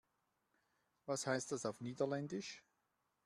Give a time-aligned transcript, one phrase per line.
[1.05, 2.63] Was heißt das auf Niederländisch?